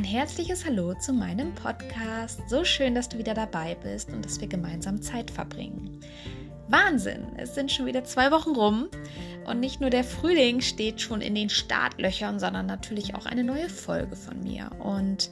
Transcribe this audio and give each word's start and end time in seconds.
ein 0.00 0.04
herzliches 0.04 0.64
Hallo 0.64 0.94
zu 0.94 1.12
meinem 1.12 1.54
Podcast. 1.54 2.40
So 2.48 2.64
schön, 2.64 2.94
dass 2.94 3.10
du 3.10 3.18
wieder 3.18 3.34
dabei 3.34 3.74
bist 3.74 4.08
und 4.08 4.24
dass 4.24 4.40
wir 4.40 4.48
gemeinsam 4.48 5.02
Zeit 5.02 5.30
verbringen. 5.30 6.00
Wahnsinn, 6.68 7.26
es 7.36 7.54
sind 7.54 7.70
schon 7.70 7.84
wieder 7.84 8.02
zwei 8.04 8.30
Wochen 8.30 8.52
rum 8.52 8.88
und 9.44 9.60
nicht 9.60 9.82
nur 9.82 9.90
der 9.90 10.02
Frühling 10.04 10.62
steht 10.62 11.02
schon 11.02 11.20
in 11.20 11.34
den 11.34 11.50
Startlöchern, 11.50 12.40
sondern 12.40 12.64
natürlich 12.64 13.14
auch 13.14 13.26
eine 13.26 13.44
neue 13.44 13.68
Folge 13.68 14.16
von 14.16 14.42
mir. 14.42 14.70
Und 14.78 15.30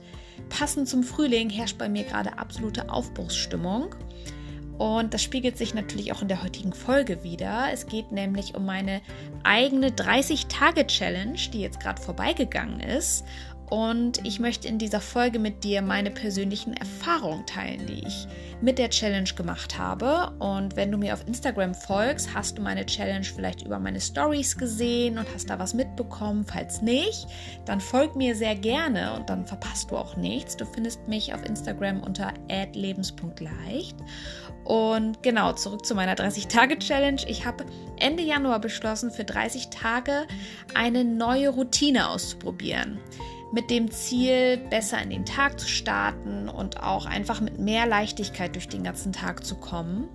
passend 0.51 0.87
zum 0.87 1.03
Frühling 1.03 1.49
herrscht 1.49 1.79
bei 1.79 1.89
mir 1.89 2.05
gerade 2.05 2.37
absolute 2.37 2.91
Aufbruchsstimmung. 2.91 3.95
Und 4.79 5.13
das 5.13 5.23
spiegelt 5.23 5.59
sich 5.59 5.75
natürlich 5.75 6.13
auch 6.13 6.23
in 6.23 6.29
der 6.29 6.43
heutigen 6.43 6.73
Folge 6.73 7.23
wieder. 7.25 7.67
Es 7.73 7.87
geht 7.87 8.13
nämlich 8.13 8.55
um 8.55 8.65
meine 8.65 9.01
eigene 9.43 9.89
30-Tage-Challenge, 9.89 11.39
die 11.53 11.61
jetzt 11.61 11.81
gerade 11.81 12.01
vorbeigegangen 12.01 12.81
ist. 12.81 13.25
Und 13.71 14.25
ich 14.25 14.41
möchte 14.41 14.67
in 14.67 14.79
dieser 14.79 15.01
Folge 15.01 15.39
mit 15.39 15.63
dir 15.63 15.83
meine 15.83 16.11
persönlichen 16.11 16.75
Erfahrungen 16.75 17.45
teilen, 17.45 17.87
die 17.87 18.07
ich 18.07 18.27
mit 18.63 18.79
der 18.79 18.89
Challenge 18.89 19.29
gemacht 19.37 19.79
habe. 19.79 20.33
Und 20.39 20.75
wenn 20.75 20.91
du 20.91 20.97
mir 20.97 21.13
auf 21.13 21.27
Instagram 21.27 21.75
folgst, 21.75 22.33
hast 22.33 22.57
du 22.57 22.63
meine 22.63 22.87
Challenge 22.87 23.25
vielleicht 23.25 23.63
über 23.63 23.79
meine 23.79 24.01
Stories 24.01 24.57
gesehen 24.57 25.19
und 25.19 25.27
hast 25.35 25.51
da 25.51 25.59
was 25.59 25.75
mitbekommen. 25.75 26.47
Falls 26.47 26.81
nicht, 26.81 27.27
dann 27.67 27.81
folg 27.81 28.17
mir 28.17 28.35
sehr 28.35 28.55
gerne 28.55 29.15
und 29.15 29.29
dann 29.29 29.45
verpasst 29.45 29.91
du 29.91 29.99
auch 29.99 30.17
nichts. 30.17 30.57
Du 30.57 30.65
findest 30.65 31.07
mich 31.07 31.35
auf 31.35 31.45
Instagram 31.45 32.03
unter 32.03 32.33
lebens.leicht. 32.73 33.97
Und 34.69 35.23
genau, 35.23 35.55
zurück 35.55 35.87
zu 35.87 35.95
meiner 35.95 36.15
30-Tage-Challenge. 36.15 37.23
Ich 37.27 37.47
habe 37.47 37.65
Ende 37.99 38.23
Januar 38.23 38.61
beschlossen, 38.61 39.11
für 39.11 39.25
30 39.25 39.71
Tage 39.71 40.27
eine 40.75 41.05
neue 41.05 41.49
Routine 41.49 42.11
auszuprobieren 42.11 42.99
mit 43.51 43.71
dem 43.71 43.91
Ziel, 43.91 44.59
besser 44.59 45.01
in 45.03 45.09
den 45.09 45.25
Tag 45.25 45.59
zu 45.59 45.67
starten 45.67 46.51
und 46.51 46.83
auch 46.83 47.07
einfach 47.07 47.41
mit 47.41 47.59
mehr 47.59 47.87
Leichtigkeit 47.87 48.55
durch 48.55 48.69
den 48.69 48.85
ganzen 48.85 49.15
Tag 49.15 49.43
zu 49.43 49.55
kommen. 49.55 50.07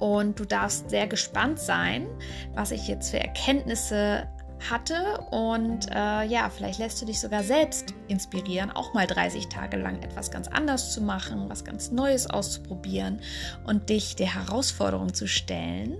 Und 0.00 0.40
du 0.40 0.44
darfst 0.44 0.90
sehr 0.90 1.06
gespannt 1.06 1.60
sein, 1.60 2.08
was 2.54 2.72
ich 2.72 2.88
jetzt 2.88 3.12
für 3.12 3.20
Erkenntnisse 3.20 4.26
hatte. 4.70 5.18
Und 5.30 5.90
äh, 5.90 6.24
ja, 6.24 6.50
vielleicht 6.50 6.78
lässt 6.78 7.00
du 7.00 7.06
dich 7.06 7.20
sogar 7.20 7.42
selbst 7.42 7.94
inspirieren, 8.08 8.70
auch 8.70 8.94
mal 8.94 9.06
30 9.06 9.48
Tage 9.48 9.76
lang 9.76 10.02
etwas 10.02 10.30
ganz 10.30 10.48
anders 10.48 10.92
zu 10.92 11.00
machen, 11.00 11.48
was 11.48 11.64
ganz 11.64 11.90
Neues 11.90 12.28
auszuprobieren 12.28 13.20
und 13.64 13.88
dich 13.88 14.16
der 14.16 14.34
Herausforderung 14.34 15.14
zu 15.14 15.26
stellen. 15.26 15.96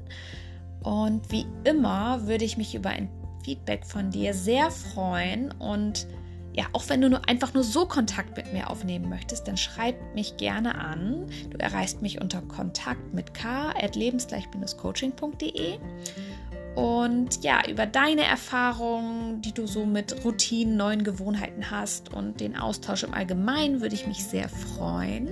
Und 0.83 1.31
wie 1.31 1.47
immer 1.65 2.27
würde 2.27 2.45
ich 2.45 2.57
mich 2.57 2.75
über 2.75 2.91
ein 2.91 3.09
Feedback 3.45 3.87
von 3.87 4.11
dir 4.11 4.35
sehr 4.35 4.71
freuen 4.71 5.53
und 5.53 6.07
ja, 6.55 6.67
auch 6.75 6.89
wenn 6.89 7.01
du 7.01 7.09
nur 7.09 7.27
einfach 7.29 7.55
nur 7.55 7.65
so 7.65 7.87
Kontakt 7.87 8.37
mit 8.37 8.53
mir 8.53 8.69
aufnehmen 8.69 9.09
möchtest, 9.09 9.49
dann 9.49 9.57
schreib 9.57 9.97
mich 10.15 10.37
gerne 10.37 10.75
an. 10.75 11.27
Du 11.49 11.59
erreichst 11.59 12.03
mich 12.03 12.21
unter 12.21 12.43
Kontakt 12.43 13.15
mit 13.15 13.33
k 13.33 13.71
at 13.71 13.97
lebensgleich-coaching.de. 13.97 15.79
Und 16.75 17.45
ja, 17.45 17.61
über 17.69 17.84
deine 17.84 18.25
Erfahrungen, 18.25 19.42
die 19.42 19.53
du 19.53 19.67
so 19.67 19.84
mit 19.84 20.25
Routinen, 20.25 20.77
neuen 20.77 21.05
Gewohnheiten 21.05 21.70
hast 21.70 22.12
und 22.15 22.41
den 22.41 22.56
Austausch 22.56 23.03
im 23.03 23.12
Allgemeinen 23.12 23.83
würde 23.83 23.95
ich 23.95 24.06
mich 24.06 24.25
sehr 24.25 24.48
freuen. 24.48 25.28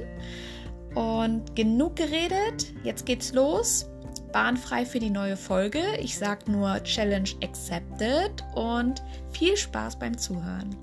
Und 0.95 1.57
genug 1.57 1.97
geredet, 1.97 2.75
jetzt 2.85 3.07
geht's 3.07 3.33
los. 3.33 3.89
Bahnfrei 4.33 4.85
für 4.85 5.01
die 5.01 5.11
neue 5.11 5.37
Folge. 5.37 5.83
Ich 6.01 6.19
sag 6.19 6.47
nur 6.47 6.83
Challenge 6.85 7.31
accepted 7.43 8.45
und 8.55 9.03
viel 9.33 9.57
Spaß 9.57 9.99
beim 9.99 10.19
Zuhören. 10.19 10.77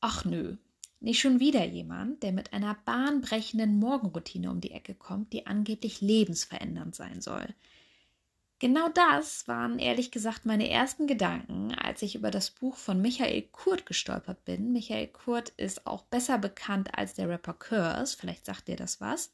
Ach 0.00 0.24
nö, 0.26 0.56
nicht 1.04 1.20
schon 1.20 1.38
wieder 1.38 1.64
jemand, 1.64 2.22
der 2.22 2.32
mit 2.32 2.52
einer 2.52 2.76
bahnbrechenden 2.84 3.78
Morgenroutine 3.78 4.50
um 4.50 4.60
die 4.60 4.72
Ecke 4.72 4.94
kommt, 4.94 5.32
die 5.32 5.46
angeblich 5.46 6.00
lebensverändernd 6.00 6.94
sein 6.94 7.20
soll. 7.20 7.46
Genau 8.60 8.88
das 8.88 9.46
waren 9.46 9.78
ehrlich 9.78 10.10
gesagt 10.10 10.46
meine 10.46 10.70
ersten 10.70 11.06
Gedanken, 11.06 11.74
als 11.74 12.00
ich 12.00 12.14
über 12.14 12.30
das 12.30 12.50
Buch 12.50 12.76
von 12.76 13.02
Michael 13.02 13.42
Kurt 13.52 13.84
gestolpert 13.84 14.44
bin. 14.46 14.72
Michael 14.72 15.08
Kurt 15.08 15.50
ist 15.50 15.86
auch 15.86 16.02
besser 16.04 16.38
bekannt 16.38 16.96
als 16.96 17.12
der 17.14 17.28
Rapper 17.28 17.52
Curse, 17.52 18.16
vielleicht 18.18 18.46
sagt 18.46 18.68
dir 18.68 18.76
das 18.76 19.00
was. 19.00 19.32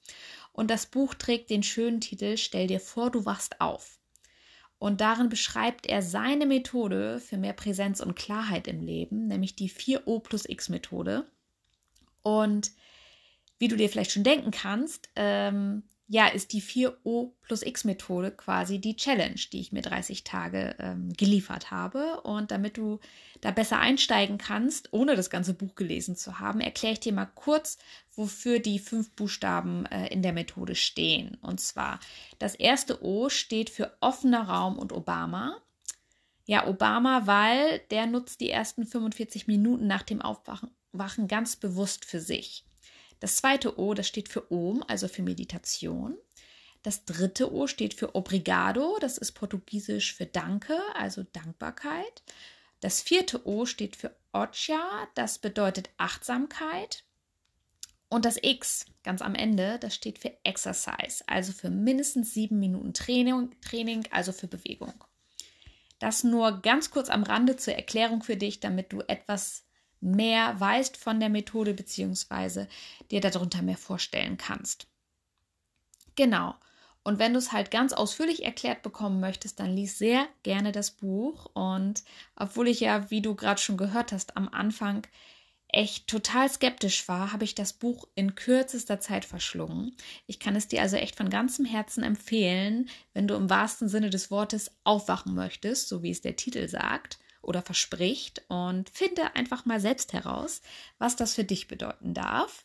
Und 0.53 0.71
das 0.71 0.87
Buch 0.87 1.15
trägt 1.15 1.51
den 1.51 1.63
schönen 1.63 2.01
Titel 2.01 2.37
Stell 2.37 2.67
dir 2.67 2.81
vor, 2.81 3.11
du 3.11 3.25
wachst 3.25 3.61
auf. 3.61 4.01
Und 4.81 5.01
darin 5.03 5.29
beschreibt 5.29 5.87
er 5.87 6.03
seine 6.03 6.47
Methode 6.47 7.21
für 7.21 7.37
mehr 7.37 7.53
Präsenz 7.53 8.01
und 8.01 8.17
Klarheit 8.17 8.67
im 8.67 8.81
Leben, 8.81 9.29
nämlich 9.29 9.55
die 9.55 9.71
4O 9.71 10.21
plus 10.21 10.49
X 10.49 10.71
Methode. 10.71 11.31
Und 12.23 12.73
wie 13.59 13.69
du 13.69 13.77
dir 13.77 13.89
vielleicht 13.89 14.13
schon 14.13 14.25
denken 14.25 14.51
kannst, 14.51 15.09
ähm, 15.17 15.83
ja, 16.13 16.27
ist 16.27 16.53
die 16.53 16.61
4O 16.61 17.35
plus 17.43 17.63
X 17.63 17.85
Methode 17.85 18.33
quasi 18.33 18.81
die 18.81 18.97
Challenge, 18.97 19.39
die 19.53 19.61
ich 19.61 19.71
mir 19.71 19.83
30 19.83 20.25
Tage 20.25 20.75
ähm, 20.81 21.13
geliefert 21.13 21.71
habe. 21.71 22.23
Und 22.23 22.51
damit 22.51 22.79
du 22.79 22.99
da 23.41 23.53
besser 23.53 23.79
einsteigen 23.79 24.37
kannst, 24.37 24.93
ohne 24.93 25.15
das 25.15 25.31
ganze 25.31 25.55
Buch 25.55 25.77
gelesen 25.77 26.17
zu 26.17 26.41
haben, 26.41 26.61
erkläre 26.61 26.95
ich 26.95 27.01
dir 27.01 27.13
mal 27.13 27.31
kurz, 27.37 27.79
wofür 28.17 28.59
die 28.59 28.81
fünf 28.81 29.13
Buchstaben 29.13 29.87
äh, 29.87 30.09
in 30.09 30.23
der 30.23 30.33
Methode 30.33 30.75
stehen. 30.75 31.39
Und 31.43 31.61
zwar, 31.61 32.01
das 32.41 32.57
erste 32.57 33.05
O 33.05 33.29
steht 33.29 33.71
für 33.71 33.97
offener 34.01 34.49
Raum 34.49 34.81
und 34.81 34.93
Obama. 34.93 35.59
Ja, 36.45 36.67
Obama, 36.67 37.29
weil 37.29 37.83
der 37.93 38.07
nutzt 38.07 38.41
die 38.41 38.51
ersten 38.51 38.85
45 38.85 39.47
Minuten 39.47 39.87
nach 39.87 40.03
dem 40.03 40.21
Aufwachen 40.21 40.71
ganz 41.29 41.57
bewusst 41.57 42.05
für 42.05 42.21
sich. 42.21 42.65
Das 43.21 43.37
zweite 43.37 43.79
O, 43.79 43.95
das 43.95 44.09
steht 44.09 44.29
für 44.29 44.51
Om, 44.51 44.83
also 44.89 45.09
für 45.09 45.23
Meditation. 45.23 46.17
Das 46.83 47.05
dritte 47.05 47.53
O 47.53 47.67
steht 47.67 47.93
für 47.93 48.15
Obrigado, 48.15 48.99
das 49.01 49.19
ist 49.19 49.33
portugiesisch 49.33 50.15
für 50.15 50.25
Danke, 50.27 50.79
also 50.95 51.25
Dankbarkeit. 51.33 52.23
Das 52.81 53.03
vierte 53.03 53.47
O 53.47 53.67
steht 53.67 53.97
für 53.97 54.17
Ocha, 54.33 55.09
das 55.15 55.39
bedeutet 55.39 55.91
Achtsamkeit. 55.99 57.05
Und 58.09 58.25
das 58.25 58.39
X 58.43 58.87
ganz 59.05 59.23
am 59.23 59.35
Ende, 59.35 59.79
das 59.79 59.95
steht 59.95 60.19
für 60.19 60.33
Exercise, 60.43 61.23
also 61.27 61.53
für 61.53 61.71
mindestens 61.71 62.35
sieben 62.35 62.59
Minuten 62.59 62.95
Training, 62.95 63.55
Training 63.61 64.09
also 64.11 64.33
für 64.33 64.49
Bewegung. 64.49 65.05
Das 65.99 66.25
nur 66.25 66.63
ganz 66.63 66.91
kurz 66.91 67.11
am 67.11 67.23
Rande 67.23 67.57
zur 67.57 67.75
Erklärung 67.75 68.23
für 68.23 68.37
dich, 68.37 68.59
damit 68.59 68.93
du 68.93 69.03
etwas 69.03 69.65
mehr 70.01 70.59
weißt 70.59 70.97
von 70.97 71.21
der 71.21 71.29
Methode 71.29 71.75
beziehungsweise 71.75 72.69
dir 73.11 73.21
darunter 73.21 73.63
mehr 73.63 73.77
vorstellen 73.77 74.39
kannst. 74.39 74.87
Genau. 76.17 76.55
Und 77.03 77.19
wenn 77.19 77.33
du 77.33 77.39
es 77.39 77.53
halt 77.53 77.71
ganz 77.71 77.93
ausführlich 77.93 78.45
erklärt 78.45 78.83
bekommen 78.83 79.21
möchtest, 79.21 79.59
dann 79.59 79.75
lies 79.75 79.97
sehr 79.97 80.29
gerne 80.43 80.71
das 80.71 80.91
Buch. 80.91 81.47
Und 81.55 82.05
obwohl 82.37 82.69
ich 82.69 82.81
ja, 82.81 83.11
wie 83.11 83.23
du 83.23 83.35
gerade 83.35 83.61
schon 83.61 83.79
gehört 83.79 84.13
hast, 84.13 84.37
am 84.37 84.49
Anfang 84.49 85.07
echt 85.69 86.09
total 86.09 86.51
skeptisch 86.51 87.09
war, 87.09 87.33
habe 87.33 87.45
ich 87.45 87.55
das 87.55 87.73
Buch 87.73 88.07
in 88.17 88.35
kürzester 88.35 89.01
Zeit 89.01 89.25
verschlungen. 89.25 89.95
Ich 90.27 90.41
kann 90.41 90.57
es 90.57 90.69
dir 90.69 90.83
also 90.83 90.97
echt 90.97 91.17
von 91.17 91.31
ganzem 91.31 91.65
Herzen 91.65 92.03
empfehlen, 92.03 92.89
wenn 93.15 93.29
du 93.29 93.35
im 93.35 93.49
wahrsten 93.49 93.89
Sinne 93.89 94.11
des 94.11 94.31
Wortes 94.31 94.73
aufwachen 94.85 95.35
möchtest, 95.35 95.89
so 95.89 96.03
wie 96.03 96.11
es 96.11 96.21
der 96.21 96.37
Titel 96.37 96.69
sagt 96.69 97.19
oder 97.43 97.63
verspricht 97.63 98.43
und 98.49 98.91
finde 98.91 99.35
einfach 99.35 99.65
mal 99.65 99.81
selbst 99.81 100.13
heraus, 100.13 100.61
was 100.99 101.17
das 101.17 101.35
für 101.35 101.45
dich 101.45 101.69
bedeuten 101.69 102.15
darf. 102.15 102.65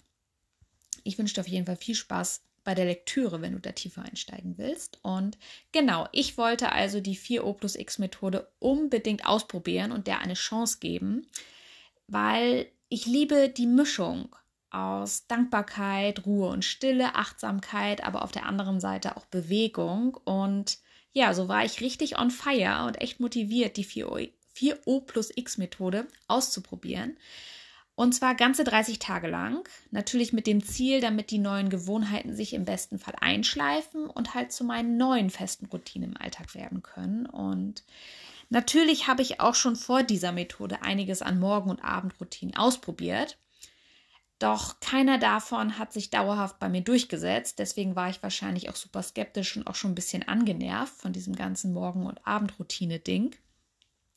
Ich 1.04 1.18
wünsche 1.18 1.36
dir 1.36 1.42
auf 1.42 1.48
jeden 1.48 1.66
Fall 1.66 1.78
viel 1.78 1.96
Spaß 1.96 2.44
bei 2.66 2.76
der 2.76 2.86
Lektüre, 2.86 3.42
wenn 3.42 3.54
du 3.54 3.60
da 3.60 3.72
tiefer 3.72 4.02
einsteigen 4.02 4.58
willst. 4.58 5.00
Und 5.04 5.38
genau, 5.72 6.08
ich 6.12 6.38
wollte 6.38 6.72
also 6.72 7.00
die 7.00 7.16
4O 7.16 7.54
plus 7.54 7.76
X 7.76 8.00
Methode 8.00 8.52
unbedingt 8.60 9.26
ausprobieren 9.26 9.92
und 9.92 10.08
der 10.08 10.20
eine 10.20 10.34
Chance 10.34 10.80
geben, 10.80 11.28
weil 12.08 12.68
ich 12.90 13.06
liebe 13.06 13.50
die 13.50 13.68
Mischung 13.68 14.36
aus 14.72 15.28
Dankbarkeit, 15.28 16.26
Ruhe 16.26 16.50
und 16.50 16.66
Stille, 16.66 17.16
Achtsamkeit, 17.16 18.04
aber 18.04 18.24
auf 18.24 18.32
der 18.32 18.46
anderen 18.46 18.80
Seite 18.80 19.16
auch 19.16 19.26
Bewegung. 19.26 20.16
Und 20.26 20.80
ja, 21.14 21.34
so 21.34 21.48
war 21.48 21.64
ich 21.64 21.82
richtig 21.82 22.20
on 22.20 22.32
fire 22.32 22.86
und 22.88 23.00
echt 23.00 23.20
motiviert, 23.20 23.78
die 23.78 23.86
4O 23.86 24.32
4O 24.56 25.02
plus 25.02 25.32
X 25.36 25.58
Methode 25.58 26.08
auszuprobieren. 26.28 27.18
Und 27.96 28.14
zwar 28.14 28.36
ganze 28.36 28.66
30 28.66 29.00
Tage 29.00 29.28
lang. 29.28 29.68
Natürlich 29.92 30.34
mit 30.34 30.48
dem 30.48 30.64
Ziel, 30.64 31.00
damit 31.00 31.32
die 31.32 31.38
neuen 31.38 31.70
Gewohnheiten 31.70 32.36
sich 32.36 32.54
im 32.54 32.66
besten 32.66 33.00
Fall 33.00 33.16
einschleifen 33.22 34.10
und 34.10 34.34
halt 34.34 34.52
zu 34.52 34.66
meinen 34.66 34.98
neuen 34.98 35.30
festen 35.30 35.68
Routinen 35.68 36.12
im 36.12 36.18
Alltag 36.18 36.56
werden 36.56 36.84
können. 36.84 37.26
Und 37.26 37.84
natürlich 38.50 39.08
habe 39.08 39.22
ich 39.22 39.40
auch 39.40 39.56
schon 39.56 39.78
vor 39.78 40.04
dieser 40.04 40.34
Methode 40.34 40.82
einiges 40.82 41.22
an 41.22 41.40
Morgen- 41.40 41.70
und 41.70 41.86
Abendroutinen 41.86 42.58
ausprobiert. 42.58 43.38
Doch 44.40 44.82
keiner 44.82 45.18
davon 45.18 45.80
hat 45.80 45.94
sich 45.94 46.10
dauerhaft 46.10 46.60
bei 46.60 46.68
mir 46.68 46.82
durchgesetzt. 46.82 47.60
Deswegen 47.60 47.96
war 47.96 48.10
ich 48.10 48.22
wahrscheinlich 48.22 48.70
auch 48.70 48.76
super 48.76 49.02
skeptisch 49.02 49.56
und 49.56 49.68
auch 49.68 49.76
schon 49.76 49.92
ein 49.92 49.96
bisschen 49.96 50.28
angenervt 50.28 50.94
von 50.94 51.14
diesem 51.14 51.38
ganzen 51.38 51.72
Morgen- 51.72 52.06
und 52.06 52.28
Abendroutine-Ding. 52.28 53.34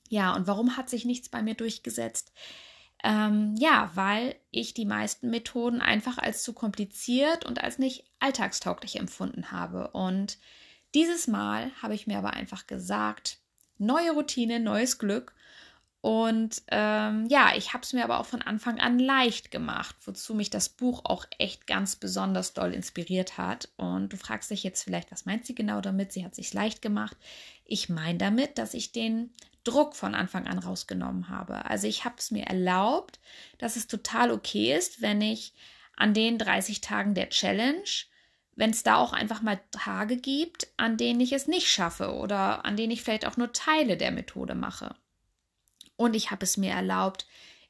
Ja, 0.08 0.34
und 0.34 0.46
warum 0.46 0.76
hat 0.76 0.88
sich 0.90 1.04
nichts 1.04 1.28
bei 1.28 1.42
mir 1.42 1.54
durchgesetzt? 1.54 2.32
Ähm, 3.04 3.54
ja, 3.58 3.90
weil 3.94 4.34
ich 4.50 4.74
die 4.74 4.86
meisten 4.86 5.30
Methoden 5.30 5.80
einfach 5.80 6.18
als 6.18 6.42
zu 6.42 6.52
kompliziert 6.52 7.44
und 7.44 7.62
als 7.62 7.78
nicht 7.78 8.04
alltagstauglich 8.18 8.98
empfunden 8.98 9.52
habe. 9.52 9.88
Und 9.92 10.38
dieses 10.94 11.28
Mal 11.28 11.70
habe 11.80 11.94
ich 11.94 12.06
mir 12.06 12.18
aber 12.18 12.32
einfach 12.32 12.66
gesagt, 12.66 13.38
neue 13.76 14.12
Routine, 14.12 14.58
neues 14.58 14.98
Glück. 14.98 15.34
Und 16.00 16.62
ähm, 16.68 17.26
ja, 17.28 17.52
ich 17.56 17.74
habe 17.74 17.82
es 17.82 17.92
mir 17.92 18.04
aber 18.04 18.20
auch 18.20 18.26
von 18.26 18.40
Anfang 18.40 18.78
an 18.78 19.00
leicht 19.00 19.50
gemacht, 19.50 19.96
wozu 20.04 20.32
mich 20.34 20.48
das 20.48 20.68
Buch 20.68 21.00
auch 21.04 21.26
echt 21.38 21.66
ganz 21.66 21.96
besonders 21.96 22.54
doll 22.54 22.72
inspiriert 22.72 23.36
hat. 23.36 23.68
Und 23.76 24.12
du 24.12 24.16
fragst 24.16 24.50
dich 24.50 24.62
jetzt 24.62 24.84
vielleicht, 24.84 25.10
was 25.10 25.26
meint 25.26 25.44
sie 25.44 25.56
genau 25.56 25.80
damit? 25.80 26.12
Sie 26.12 26.24
hat 26.24 26.36
sich 26.36 26.54
leicht 26.54 26.82
gemacht. 26.82 27.16
Ich 27.64 27.88
meine 27.88 28.18
damit, 28.18 28.58
dass 28.58 28.74
ich 28.74 28.92
den 28.92 29.32
Druck 29.64 29.96
von 29.96 30.14
Anfang 30.14 30.46
an 30.46 30.58
rausgenommen 30.58 31.28
habe. 31.28 31.64
Also 31.66 31.88
ich 31.88 32.04
habe 32.04 32.14
es 32.18 32.30
mir 32.30 32.44
erlaubt, 32.44 33.18
dass 33.58 33.76
es 33.76 33.88
total 33.88 34.30
okay 34.30 34.74
ist, 34.74 35.02
wenn 35.02 35.20
ich 35.20 35.52
an 35.96 36.14
den 36.14 36.38
30 36.38 36.80
Tagen 36.80 37.14
der 37.14 37.28
Challenge, 37.28 37.82
wenn 38.54 38.70
es 38.70 38.84
da 38.84 38.96
auch 38.96 39.12
einfach 39.12 39.42
mal 39.42 39.60
Tage 39.72 40.16
gibt, 40.16 40.68
an 40.76 40.96
denen 40.96 41.20
ich 41.20 41.32
es 41.32 41.48
nicht 41.48 41.68
schaffe 41.68 42.14
oder 42.14 42.64
an 42.64 42.76
denen 42.76 42.92
ich 42.92 43.02
vielleicht 43.02 43.26
auch 43.26 43.36
nur 43.36 43.52
Teile 43.52 43.96
der 43.96 44.12
Methode 44.12 44.54
mache. 44.54 44.94
Und 45.98 46.14
ich 46.14 46.30
habe 46.30 46.44
es 46.44 46.56
mir 46.56 46.70
erlaubt, 46.70 47.26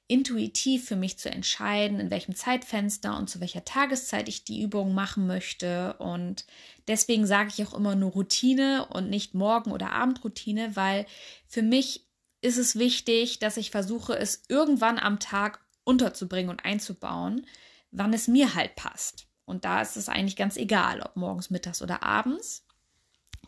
intuitiv 0.06 0.84
für 0.84 0.96
mich 0.96 1.18
zu 1.18 1.30
entscheiden, 1.30 1.98
in 1.98 2.10
welchem 2.10 2.34
Zeitfenster 2.34 3.16
und 3.16 3.28
zu 3.28 3.40
welcher 3.40 3.64
Tageszeit 3.64 4.28
ich 4.28 4.44
die 4.44 4.62
Übung 4.62 4.94
machen 4.94 5.26
möchte. 5.26 5.94
Und 5.94 6.44
deswegen 6.88 7.26
sage 7.26 7.50
ich 7.54 7.66
auch 7.66 7.74
immer 7.74 7.94
nur 7.94 8.12
Routine 8.12 8.86
und 8.90 9.08
nicht 9.08 9.34
Morgen- 9.34 9.72
oder 9.72 9.92
Abendroutine, 9.92 10.76
weil 10.76 11.06
für 11.46 11.62
mich 11.62 12.06
ist 12.42 12.58
es 12.58 12.78
wichtig, 12.78 13.38
dass 13.38 13.56
ich 13.56 13.70
versuche, 13.70 14.16
es 14.16 14.44
irgendwann 14.48 14.98
am 14.98 15.18
Tag 15.18 15.60
unterzubringen 15.84 16.50
und 16.50 16.64
einzubauen, 16.64 17.46
wann 17.90 18.12
es 18.12 18.28
mir 18.28 18.54
halt 18.54 18.76
passt. 18.76 19.26
Und 19.46 19.64
da 19.64 19.80
ist 19.80 19.96
es 19.96 20.10
eigentlich 20.10 20.36
ganz 20.36 20.58
egal, 20.58 21.00
ob 21.00 21.16
morgens, 21.16 21.48
mittags 21.48 21.80
oder 21.80 22.02
abends. 22.02 22.66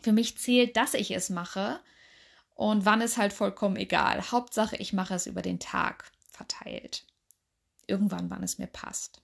Für 0.01 0.11
mich 0.11 0.39
zählt, 0.39 0.75
dass 0.75 0.95
ich 0.95 1.11
es 1.11 1.29
mache 1.29 1.79
und 2.61 2.85
wann 2.85 3.01
ist 3.01 3.17
halt 3.17 3.33
vollkommen 3.33 3.75
egal. 3.75 4.21
Hauptsache, 4.29 4.75
ich 4.75 4.93
mache 4.93 5.15
es 5.15 5.25
über 5.25 5.41
den 5.41 5.59
Tag 5.59 6.11
verteilt. 6.29 7.05
Irgendwann, 7.87 8.29
wann 8.29 8.43
es 8.43 8.59
mir 8.59 8.67
passt. 8.67 9.23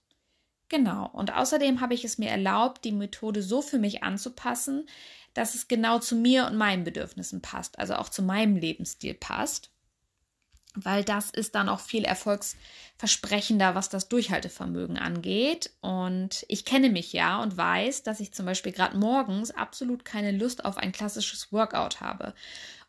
Genau. 0.68 1.08
Und 1.12 1.32
außerdem 1.32 1.80
habe 1.80 1.94
ich 1.94 2.04
es 2.04 2.18
mir 2.18 2.30
erlaubt, 2.30 2.84
die 2.84 2.90
Methode 2.90 3.44
so 3.44 3.62
für 3.62 3.78
mich 3.78 4.02
anzupassen, 4.02 4.88
dass 5.34 5.54
es 5.54 5.68
genau 5.68 6.00
zu 6.00 6.16
mir 6.16 6.48
und 6.48 6.56
meinen 6.56 6.82
Bedürfnissen 6.82 7.40
passt, 7.40 7.78
also 7.78 7.94
auch 7.94 8.08
zu 8.08 8.22
meinem 8.22 8.56
Lebensstil 8.56 9.14
passt. 9.14 9.70
Weil 10.74 11.04
das 11.04 11.30
ist 11.30 11.54
dann 11.54 11.68
auch 11.68 11.80
viel 11.80 12.04
erfolgsversprechender, 12.04 13.76
was 13.76 13.88
das 13.88 14.08
Durchhaltevermögen 14.08 14.98
angeht. 14.98 15.70
Und 15.80 16.44
ich 16.48 16.64
kenne 16.64 16.90
mich 16.90 17.12
ja 17.12 17.40
und 17.40 17.56
weiß, 17.56 18.02
dass 18.02 18.18
ich 18.18 18.34
zum 18.34 18.46
Beispiel 18.46 18.72
gerade 18.72 18.96
morgens 18.96 19.52
absolut 19.52 20.04
keine 20.04 20.32
Lust 20.32 20.64
auf 20.64 20.76
ein 20.76 20.90
klassisches 20.90 21.52
Workout 21.52 22.00
habe. 22.00 22.34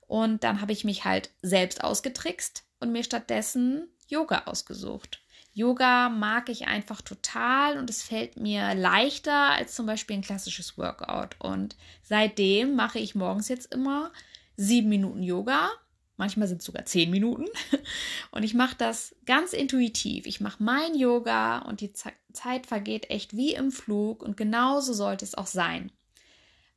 Und 0.09 0.43
dann 0.43 0.59
habe 0.59 0.71
ich 0.71 0.83
mich 0.83 1.05
halt 1.05 1.29
selbst 1.43 1.83
ausgetrickst 1.83 2.63
und 2.79 2.91
mir 2.91 3.03
stattdessen 3.03 3.87
Yoga 4.07 4.45
ausgesucht. 4.47 5.21
Yoga 5.53 6.09
mag 6.09 6.49
ich 6.49 6.67
einfach 6.67 7.01
total 7.01 7.77
und 7.77 7.91
es 7.91 8.01
fällt 8.01 8.35
mir 8.35 8.73
leichter 8.73 9.51
als 9.51 9.75
zum 9.75 9.85
Beispiel 9.85 10.17
ein 10.17 10.23
klassisches 10.23 10.79
Workout. 10.79 11.35
Und 11.37 11.75
seitdem 12.01 12.75
mache 12.75 12.97
ich 12.97 13.13
morgens 13.13 13.49
jetzt 13.49 13.71
immer 13.71 14.11
sieben 14.57 14.89
Minuten 14.89 15.21
Yoga. 15.21 15.69
Manchmal 16.17 16.47
sind 16.47 16.61
es 16.61 16.65
sogar 16.65 16.85
zehn 16.85 17.11
Minuten. 17.11 17.45
Und 18.31 18.41
ich 18.41 18.55
mache 18.55 18.75
das 18.77 19.15
ganz 19.27 19.53
intuitiv. 19.53 20.25
Ich 20.25 20.41
mache 20.41 20.61
mein 20.61 20.95
Yoga 20.95 21.59
und 21.59 21.79
die 21.79 21.93
Zeit 21.93 22.67
vergeht 22.67 23.09
echt 23.09 23.37
wie 23.37 23.53
im 23.53 23.71
Flug. 23.71 24.21
Und 24.21 24.35
genauso 24.35 24.91
sollte 24.91 25.23
es 25.23 25.35
auch 25.35 25.47
sein. 25.47 25.93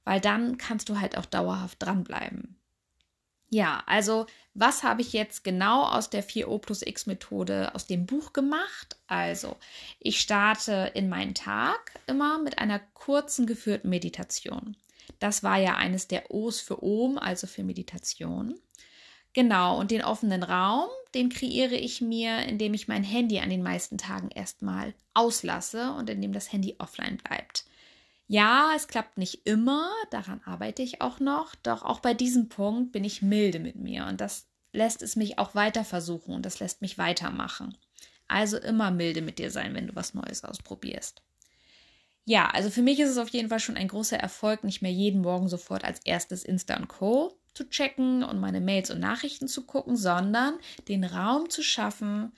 Weil 0.04 0.20
dann 0.20 0.58
kannst 0.58 0.88
du 0.88 1.00
halt 1.00 1.18
auch 1.18 1.26
dauerhaft 1.26 1.82
dranbleiben. 1.82 2.56
Ja, 3.54 3.82
also 3.84 4.24
was 4.54 4.82
habe 4.82 5.02
ich 5.02 5.12
jetzt 5.12 5.44
genau 5.44 5.84
aus 5.84 6.08
der 6.08 6.24
4O 6.24 6.58
plus 6.58 6.80
X 6.80 7.04
Methode 7.04 7.74
aus 7.74 7.86
dem 7.86 8.06
Buch 8.06 8.32
gemacht? 8.32 8.96
Also, 9.08 9.56
ich 10.00 10.20
starte 10.20 10.90
in 10.94 11.10
meinen 11.10 11.34
Tag 11.34 12.00
immer 12.06 12.38
mit 12.38 12.58
einer 12.58 12.78
kurzen 12.94 13.46
geführten 13.46 13.90
Meditation. 13.90 14.74
Das 15.18 15.42
war 15.42 15.58
ja 15.58 15.76
eines 15.76 16.08
der 16.08 16.30
O's 16.30 16.62
für 16.62 16.82
Ohm, 16.82 17.18
also 17.18 17.46
für 17.46 17.62
Meditation. 17.62 18.58
Genau, 19.34 19.78
und 19.78 19.90
den 19.90 20.02
offenen 20.02 20.44
Raum, 20.44 20.88
den 21.14 21.28
kreiere 21.28 21.74
ich 21.74 22.00
mir, 22.00 22.38
indem 22.46 22.72
ich 22.72 22.88
mein 22.88 23.04
Handy 23.04 23.38
an 23.40 23.50
den 23.50 23.62
meisten 23.62 23.98
Tagen 23.98 24.30
erstmal 24.30 24.94
auslasse 25.12 25.92
und 25.92 26.08
indem 26.08 26.32
das 26.32 26.52
Handy 26.52 26.76
offline 26.78 27.18
bleibt. 27.18 27.66
Ja, 28.26 28.72
es 28.74 28.88
klappt 28.88 29.18
nicht 29.18 29.46
immer, 29.46 29.90
daran 30.10 30.40
arbeite 30.44 30.82
ich 30.82 31.00
auch 31.02 31.20
noch, 31.20 31.54
doch 31.56 31.82
auch 31.82 32.00
bei 32.00 32.14
diesem 32.14 32.48
Punkt 32.48 32.92
bin 32.92 33.04
ich 33.04 33.20
milde 33.20 33.58
mit 33.58 33.76
mir 33.76 34.06
und 34.06 34.20
das 34.20 34.48
lässt 34.72 35.02
es 35.02 35.16
mich 35.16 35.38
auch 35.38 35.54
weiter 35.54 35.84
versuchen 35.84 36.34
und 36.34 36.46
das 36.46 36.58
lässt 36.58 36.80
mich 36.80 36.96
weitermachen. 36.98 37.76
Also 38.28 38.56
immer 38.58 38.90
milde 38.90 39.20
mit 39.20 39.38
dir 39.38 39.50
sein, 39.50 39.74
wenn 39.74 39.86
du 39.88 39.94
was 39.94 40.14
Neues 40.14 40.44
ausprobierst. 40.44 41.22
Ja, 42.24 42.48
also 42.50 42.70
für 42.70 42.82
mich 42.82 43.00
ist 43.00 43.10
es 43.10 43.18
auf 43.18 43.28
jeden 43.30 43.48
Fall 43.48 43.60
schon 43.60 43.76
ein 43.76 43.88
großer 43.88 44.16
Erfolg, 44.16 44.64
nicht 44.64 44.80
mehr 44.80 44.92
jeden 44.92 45.20
Morgen 45.22 45.48
sofort 45.48 45.84
als 45.84 46.00
erstes 46.04 46.44
Insta 46.44 46.76
und 46.76 46.88
Co. 46.88 47.36
zu 47.52 47.68
checken 47.68 48.22
und 48.22 48.40
meine 48.40 48.60
Mails 48.60 48.90
und 48.90 49.00
Nachrichten 49.00 49.48
zu 49.48 49.66
gucken, 49.66 49.96
sondern 49.96 50.54
den 50.88 51.04
Raum 51.04 51.50
zu 51.50 51.62
schaffen, 51.62 52.32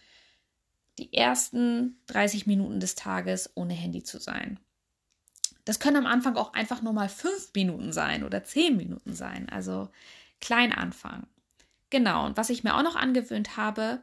die 0.98 1.12
ersten 1.12 2.00
30 2.06 2.46
Minuten 2.46 2.80
des 2.80 2.94
Tages 2.94 3.50
ohne 3.54 3.74
Handy 3.74 4.02
zu 4.02 4.18
sein. 4.18 4.58
Das 5.64 5.80
können 5.80 5.96
am 5.96 6.06
Anfang 6.06 6.36
auch 6.36 6.52
einfach 6.52 6.82
nur 6.82 6.92
mal 6.92 7.08
fünf 7.08 7.50
Minuten 7.54 7.92
sein 7.92 8.24
oder 8.24 8.44
zehn 8.44 8.76
Minuten 8.76 9.14
sein. 9.14 9.48
Also 9.48 9.88
klein 10.40 10.72
anfangen. 10.72 11.26
Genau. 11.90 12.26
Und 12.26 12.36
was 12.36 12.50
ich 12.50 12.64
mir 12.64 12.76
auch 12.76 12.82
noch 12.82 12.96
angewöhnt 12.96 13.56
habe, 13.56 14.02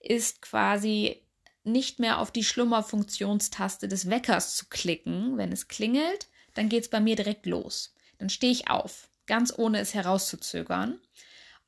ist 0.00 0.42
quasi 0.42 1.22
nicht 1.64 2.00
mehr 2.00 2.18
auf 2.18 2.30
die 2.30 2.44
Schlummerfunktionstaste 2.44 3.88
des 3.88 4.08
Weckers 4.08 4.56
zu 4.56 4.66
klicken. 4.68 5.36
Wenn 5.36 5.52
es 5.52 5.68
klingelt, 5.68 6.28
dann 6.54 6.68
geht 6.68 6.84
es 6.84 6.90
bei 6.90 7.00
mir 7.00 7.16
direkt 7.16 7.46
los. 7.46 7.94
Dann 8.18 8.28
stehe 8.28 8.52
ich 8.52 8.70
auf, 8.70 9.08
ganz 9.26 9.52
ohne 9.56 9.80
es 9.80 9.94
herauszuzögern. 9.94 10.98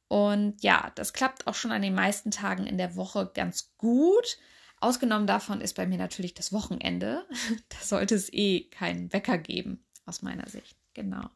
Und 0.09 0.62
ja, 0.62 0.92
das 0.95 1.12
klappt 1.12 1.47
auch 1.47 1.54
schon 1.54 1.73
an 1.73 1.83
den 1.83 1.95
meisten 1.95 2.30
Tagen 2.30 2.66
in 2.66 2.78
der 2.78 2.97
Woche 2.97 3.30
ganz 3.35 3.75
gut. 3.78 4.38
Ausgenommen 4.85 5.26
davon 5.26 5.62
ist 5.62 5.75
bei 5.75 5.87
mir 5.87 5.97
natürlich 5.97 6.35
das 6.35 6.53
Wochenende. 6.53 7.25
Da 7.71 7.76
sollte 7.83 8.14
es 8.14 8.31
eh 8.33 8.69
keinen 8.69 9.12
Wecker 9.12 9.38
geben, 9.38 9.83
aus 10.05 10.21
meiner 10.21 10.47
Sicht. 10.49 10.76
Genau. 10.93 11.31